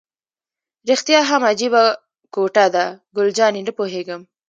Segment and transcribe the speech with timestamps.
[0.89, 1.83] رښتیا هم عجیبه
[2.33, 4.21] کوټه ده، ګل جانې: نه پوهېږم.